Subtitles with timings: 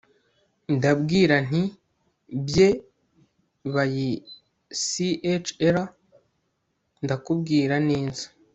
[0.75, 1.63] ndabwira nti
[2.45, 2.69] bye
[3.73, 4.09] bayi
[4.89, 5.75] chr
[7.03, 8.25] ndakubwira ninza